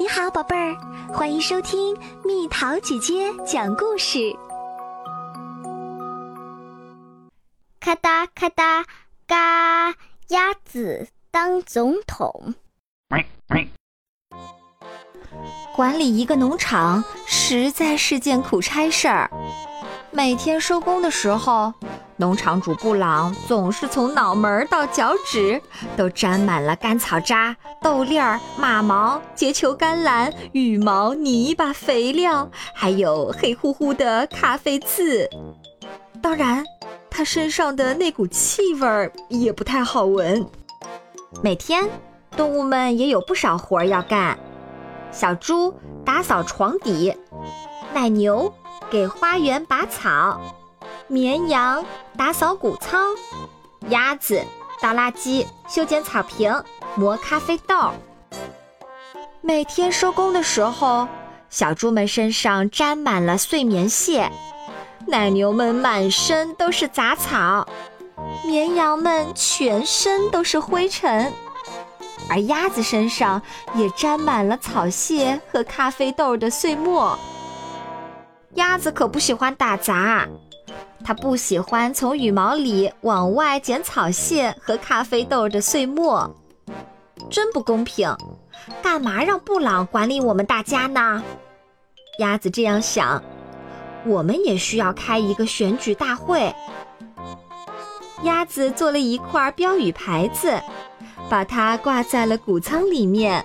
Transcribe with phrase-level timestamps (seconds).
[0.00, 0.76] 你好，宝贝儿，
[1.12, 4.32] 欢迎收听蜜桃姐姐讲故事。
[7.80, 8.84] 咔哒咔哒
[9.26, 9.96] 嘎，
[10.28, 12.54] 鸭子当总统。
[15.74, 19.28] 管理一个农场实在是件苦差事儿。
[20.12, 21.74] 每天收工的时候，
[22.20, 25.62] 农场主布朗总是从脑门到脚趾
[25.96, 35.30] 都沾满了干草渣、豆粒儿、马毛、结球甘蓝、羽毛、泥巴、肥料，还有黑乎乎的咖啡渍。
[36.20, 36.64] 当然，
[37.08, 40.44] 他身上的那股气味儿也不太好闻。
[41.40, 41.88] 每天，
[42.36, 44.36] 动物们也有不少活儿要干。
[45.12, 45.72] 小猪
[46.04, 47.14] 打扫床底，
[47.94, 48.52] 奶牛
[48.90, 50.40] 给花园拔草。
[51.10, 51.82] 绵羊
[52.18, 53.14] 打扫谷仓，
[53.88, 54.44] 鸭子
[54.78, 56.62] 倒垃圾、修剪草坪、
[56.96, 57.92] 磨咖啡豆。
[59.40, 61.08] 每天收工的时候，
[61.48, 64.30] 小猪们身上沾满了碎棉屑，
[65.06, 67.66] 奶牛们满身都是杂草，
[68.44, 71.32] 绵羊们全身都是灰尘，
[72.28, 73.40] 而鸭子身上
[73.74, 77.18] 也沾满了草屑和咖啡豆的碎末。
[78.56, 80.28] 鸭子可不喜欢打杂。
[81.04, 86.36] 它不喜欢从羽毛里往外捡草屑和咖啡豆的碎末，
[87.30, 88.14] 真不公平！
[88.82, 91.22] 干嘛让布朗管理我们大家呢？
[92.18, 93.22] 鸭子这样想。
[94.04, 96.54] 我们也需要开一个选举大会。
[98.22, 100.60] 鸭子做了一块标语牌子，
[101.28, 103.44] 把它挂在了谷仓里面。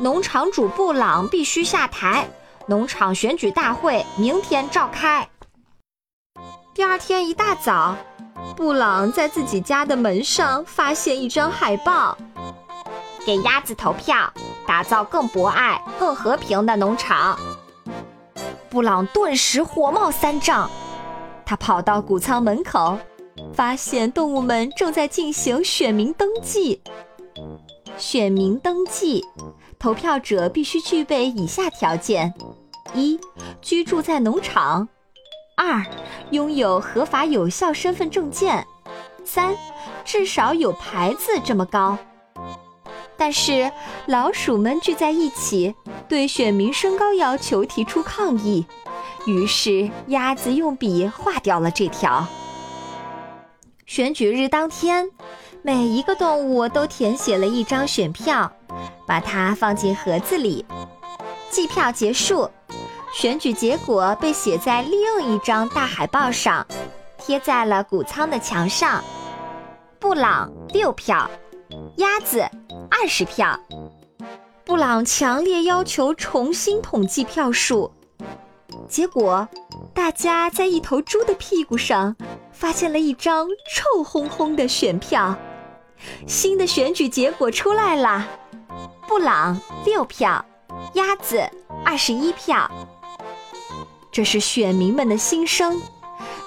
[0.00, 2.28] 农场主布朗必须下台。
[2.66, 5.28] 农场选举大会明天召开。
[6.74, 7.94] 第二天一大早，
[8.56, 12.16] 布朗在自己家的门上发现一张海报
[13.26, 14.32] ：“给鸭子投票，
[14.66, 17.38] 打造更博爱、更和平的农场。”
[18.70, 20.70] 布朗顿时火冒三丈，
[21.44, 22.98] 他跑到谷仓门口，
[23.52, 26.80] 发现动物们正在进行选民登记。
[27.98, 29.22] 选民登记，
[29.78, 32.32] 投票者必须具备以下条件：
[32.94, 33.20] 一、
[33.60, 34.88] 居住在农场。
[35.64, 35.86] 二，
[36.30, 38.64] 拥有合法有效身份证件；
[39.24, 39.54] 三，
[40.04, 41.96] 至少有牌子这么高。
[43.16, 43.70] 但是
[44.06, 45.72] 老鼠们聚在一起，
[46.08, 48.66] 对选民身高要求提出抗议。
[49.24, 52.26] 于是鸭子用笔划掉了这条。
[53.86, 55.08] 选举日当天，
[55.62, 58.50] 每一个动物都填写了一张选票，
[59.06, 60.66] 把它放进盒子里。
[61.50, 62.50] 计票结束。
[63.12, 66.66] 选举结果被写在另一张大海报上，
[67.18, 69.04] 贴在了谷仓的墙上。
[70.00, 71.30] 布朗六票，
[71.98, 72.40] 鸭子
[72.90, 73.58] 二十票。
[74.64, 77.92] 布朗强烈要求重新统计票数。
[78.88, 79.46] 结果，
[79.92, 82.16] 大家在一头猪的屁股上
[82.50, 85.36] 发现了一张臭烘烘的选票。
[86.26, 88.26] 新的选举结果出来了：
[89.06, 90.44] 布朗六票，
[90.94, 91.42] 鸭子
[91.84, 92.70] 二十一票。
[94.12, 95.80] 这是选民们的心声，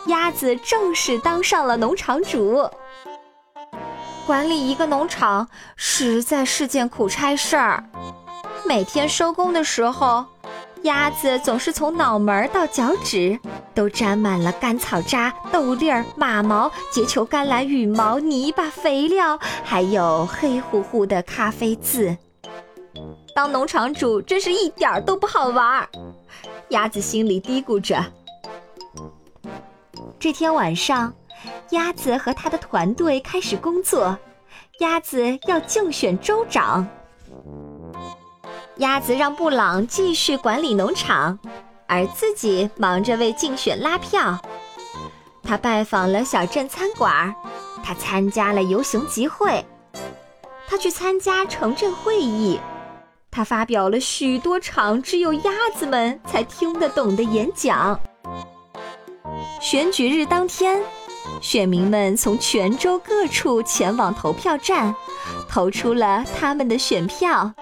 [0.06, 2.70] 鸭子正式当上了农场主。
[4.28, 7.84] 管理一个农场实在是件苦差事儿。
[8.64, 10.24] 每天收工的时候，
[10.84, 13.40] 鸭子总是从脑门到脚趾
[13.74, 22.16] 都沾满了干草渣、豆粒儿、马毛、结球甘蓝、羽毛、泥巴、肥料，还有黑乎乎的咖啡渍。
[23.34, 25.90] 当农场主真是一点儿都不好玩儿。
[26.70, 28.04] 鸭子心里嘀咕着。
[30.20, 31.14] 这天晚上，
[31.70, 34.18] 鸭子和他的团队开始工作。
[34.80, 36.88] 鸭子要竞选州长。
[38.78, 41.40] 鸭子让布朗继续管理农场，
[41.88, 44.38] 而自己忙着为竞选拉票。
[45.44, 47.34] 他拜访了小镇餐馆，
[47.84, 49.64] 他参加了游行集会，
[50.68, 52.60] 他去参加城镇会议。
[53.36, 58.00] 他发表了许多场只有鸭子们才听得懂的演讲。
[59.60, 60.82] 选举日当天，
[61.42, 64.96] 选民们从全州各处前往投票站，
[65.50, 67.54] 投出了他们的选票。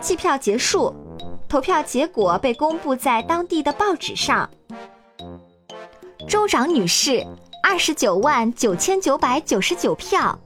[0.00, 0.94] 计票结束，
[1.48, 4.48] 投票结果被公布在当地的报纸上。
[6.28, 7.26] 州长女士，
[7.64, 10.38] 二十九万九千九百九十九票；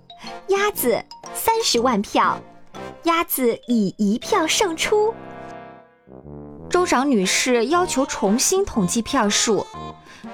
[0.49, 1.05] 鸭子，
[1.35, 2.41] 三十万票。
[3.05, 5.15] 鸭子以一票胜出。
[6.69, 9.67] 州长女士要求重新统计票数，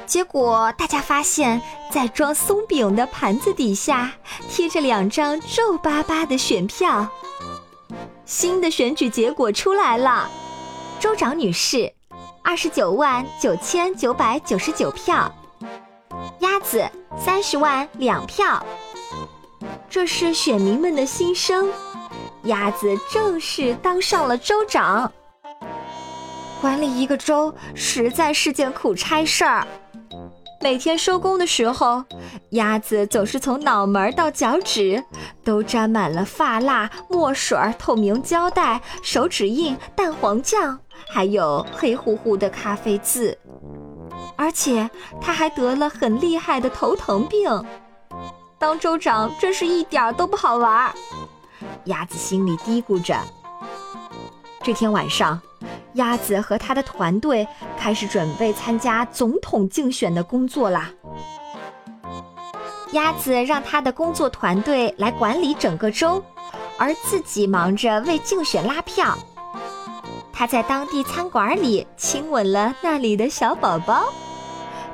[0.07, 4.13] 结果大家发现，在装松饼的盘子底下
[4.49, 7.09] 贴着两张皱巴巴的选票。
[8.25, 10.31] 新的选举结果出来了，
[11.01, 11.93] 州长女士，
[12.43, 15.31] 二十九万九千九百九十九票，
[16.39, 16.89] 鸭子
[17.19, 18.65] 三十万两票。
[19.91, 21.69] 这是选民们的心声，
[22.45, 25.13] 鸭子正式当上了州长。
[26.61, 29.67] 管理一个州实在是件苦差事儿。
[30.63, 32.05] 每天收工的时候，
[32.51, 35.03] 鸭子总是从脑门到脚趾
[35.43, 40.79] 都沾满了发蜡、墨水、透明胶带、手指印、蛋黄酱，
[41.09, 43.39] 还有黑乎乎的咖啡渍。
[44.37, 47.65] 而且他还得了很厉害的头疼病。
[48.59, 50.95] 当州长真是一点儿都不好玩儿，
[51.85, 53.17] 鸭子心里嘀咕着。
[54.63, 55.41] 这天晚上。
[55.95, 57.45] 鸭子和他的团队
[57.77, 60.89] 开始准备参加总统竞选的工作啦。
[62.93, 66.23] 鸭子让他的工作团队来管理整个州，
[66.79, 69.19] 而自己忙着为竞选拉票。
[70.33, 74.05] 他在当地餐馆里亲吻了那里的小宝宝。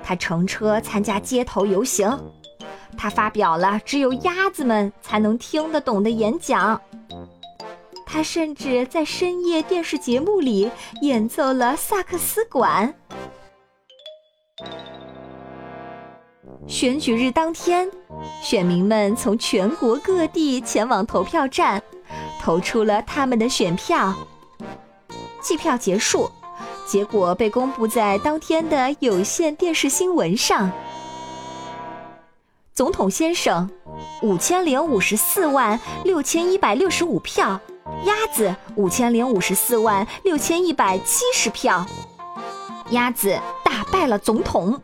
[0.03, 2.19] 他乘车参加街头游行。
[2.97, 6.81] 他发表了只有鸭子们才能听得懂的演讲。
[8.05, 10.71] 他甚至在深夜电视节目里
[11.03, 12.95] 演奏了萨克斯管。
[16.69, 17.89] 选举日当天，
[18.43, 21.83] 选民们从全国各地前往投票站，
[22.41, 24.15] 投出了他们的选票。
[25.41, 26.29] 计票结束，
[26.87, 30.71] 结果被公布在当天的有线电视新闻上。
[32.77, 33.71] 总统先生，
[34.21, 37.59] 五千零五十四万六千一百六十五票。
[38.05, 41.87] 鸭子五千零五十四万六千一百七十票，
[42.91, 44.79] 鸭子打败了总统。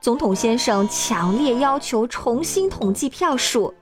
[0.00, 3.74] 总统先生强烈要求重新统计票数，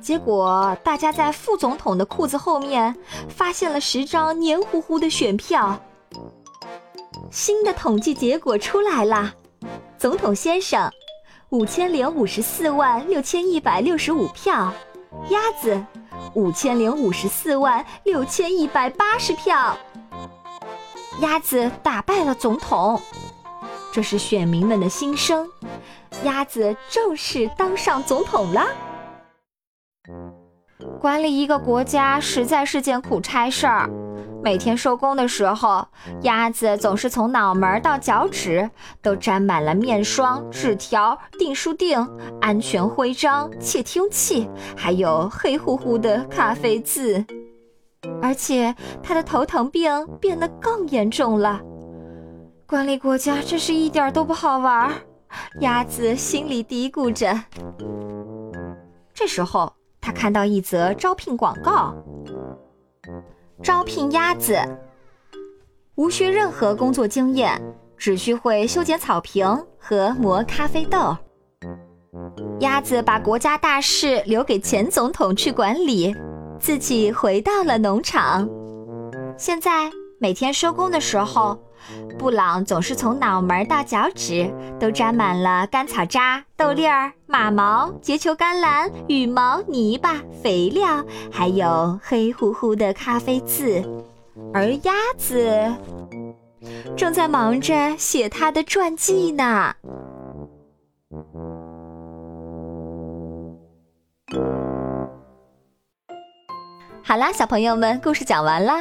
[0.00, 2.96] 结果大家在副总统的裤子后面
[3.28, 5.78] 发现了十张黏糊糊的选票。
[7.30, 9.32] 新的统计结果出来了，
[9.96, 10.90] 总统先生
[11.52, 14.72] 五千零五十四万六千一百六十五票，
[15.28, 15.84] 鸭子。
[16.32, 19.76] 五千零五十四万六千一百八十票，
[21.20, 22.98] 鸭子打败了总统，
[23.92, 25.46] 这是选民们的心声。
[26.24, 28.66] 鸭子正式当上总统了。
[30.98, 33.90] 管理一个国家实在是件苦差事儿。
[34.42, 35.86] 每天收工的时候，
[36.22, 38.68] 鸭子总是从脑门到脚趾
[39.00, 42.04] 都沾满了面霜、纸条、订书钉、
[42.40, 47.24] 安全徽章、窃听器，还有黑乎乎的咖啡渍。
[48.20, 51.60] 而且他的头疼病变得更严重了。
[52.66, 54.92] 管理国家真是一点都不好玩，
[55.60, 57.40] 鸭子心里嘀咕着。
[59.14, 61.94] 这时候，他看到一则招聘广告。
[63.62, 64.58] 招聘鸭子，
[65.94, 67.62] 无需任何工作经验，
[67.96, 69.46] 只需会修剪草坪
[69.78, 71.16] 和磨咖啡豆。
[72.58, 76.12] 鸭子把国家大事留给前总统去管理，
[76.58, 78.48] 自己回到了农场。
[79.38, 79.88] 现在
[80.18, 81.56] 每天收工的时候，
[82.18, 93.82] 布朗总是从脑门到脚趾都沾满了干草渣、豆粒儿、马毛、结球甘蓝、羽毛、泥巴、肥料，还有黑乎乎的咖啡渍。
[94.54, 95.74] 而鸭子
[96.96, 99.74] 正在忙着写他的传记呢。
[107.04, 108.72] 好啦，小朋友们，故事讲完了。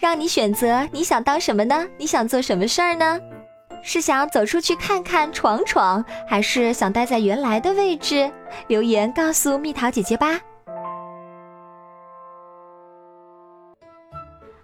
[0.00, 1.86] 让你选择，你想当什么呢？
[1.98, 3.18] 你想做什么事儿呢？
[3.82, 8.30] 是想走出去看看、闯闯，还是想待在原来的位置？
[8.66, 10.38] 留言告诉蜜桃姐姐吧。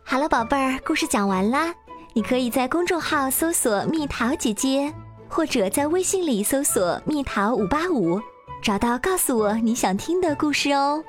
[0.04, 1.72] 好了，宝贝儿，故事讲完啦。
[2.12, 4.92] 你可以在公众号搜索“蜜桃姐姐”，
[5.28, 8.20] 或者在微信里搜索“蜜桃五八五”，
[8.62, 11.02] 找到告诉我你想听的故事哦。